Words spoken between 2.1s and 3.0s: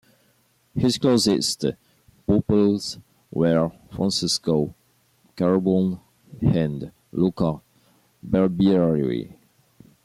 pupils